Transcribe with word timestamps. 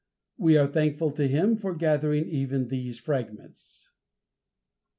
We 0.35 0.57
are 0.57 0.65
thankful 0.65 1.11
to 1.11 1.27
him 1.27 1.55
for 1.57 1.75
gathering 1.75 2.27
even 2.27 2.69
these 2.69 2.97
rare 3.07 3.21
fragments. 3.23 3.91